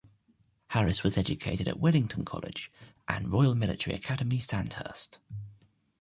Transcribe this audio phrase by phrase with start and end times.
[0.69, 2.71] Harries was educated at Wellington College
[3.07, 5.19] and Royal Military Academy Sandhurst.